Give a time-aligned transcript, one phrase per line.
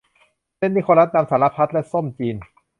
[0.57, 2.35] เซนต์นิโคลัสนำสารพัดและส้มจีน